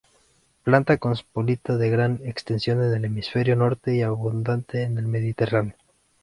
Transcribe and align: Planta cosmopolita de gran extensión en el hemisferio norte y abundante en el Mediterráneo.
Planta 0.63 0.97
cosmopolita 0.97 1.77
de 1.77 1.91
gran 1.91 2.21
extensión 2.25 2.83
en 2.83 2.91
el 2.93 3.05
hemisferio 3.05 3.55
norte 3.55 3.95
y 3.95 4.01
abundante 4.01 4.81
en 4.81 4.97
el 4.97 5.05
Mediterráneo. 5.05 5.75